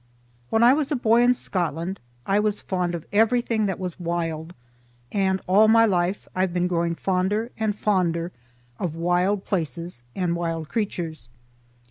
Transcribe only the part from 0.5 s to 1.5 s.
I was a boy in